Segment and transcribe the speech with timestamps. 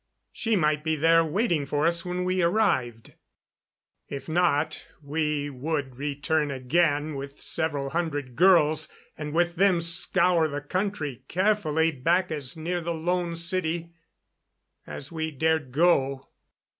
[0.31, 3.13] She might be there waiting for us when we arrived.
[4.09, 10.59] If not, we would return again with several hundred girls, and with them scour the
[10.61, 13.91] country carefully back as near the Lone City
[14.87, 16.29] as we dared go.